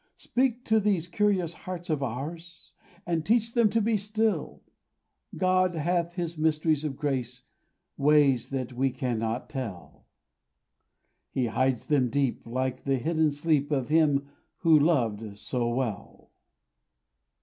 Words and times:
Speak 0.17 0.65
to 0.65 0.79
these 0.79 1.07
curious 1.07 1.53
hearts 1.53 1.87
of 1.91 2.01
ours, 2.01 2.71
And 3.05 3.23
teach 3.23 3.53
them 3.53 3.69
to 3.69 3.79
be 3.79 3.97
still: 3.97 4.63
God 5.37 5.75
hath 5.75 6.15
His 6.15 6.39
mysteries 6.39 6.83
of 6.83 6.95
grace, 6.95 7.43
Ways 7.97 8.49
that 8.49 8.73
we 8.73 8.89
cannot 8.89 9.47
tell; 9.47 10.07
He 11.29 11.45
hides 11.45 11.85
them 11.85 12.09
deep, 12.09 12.47
like 12.47 12.83
the 12.83 12.95
hidden 12.97 13.29
sleep 13.31 13.69
Of 13.69 13.89
him 13.89 14.27
He 14.63 14.69
loved 14.79 15.37
so 15.37 15.69
well. 15.71 16.31